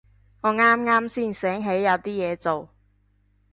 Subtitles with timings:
[0.41, 2.69] 我啱啱先醒起有啲嘢做